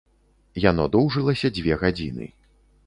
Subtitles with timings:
[0.63, 2.25] Яно доўжылася дзве гадзіны.